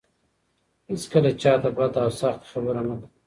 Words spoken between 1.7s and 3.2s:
بده او سخته خبره مه کوه.